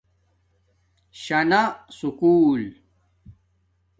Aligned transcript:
شانا 1.21 1.63
سکُول 1.97 2.63